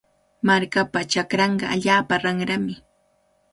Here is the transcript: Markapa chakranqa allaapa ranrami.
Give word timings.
Markapa 0.47 0.99
chakranqa 1.11 1.65
allaapa 1.75 2.15
ranrami. 2.25 2.75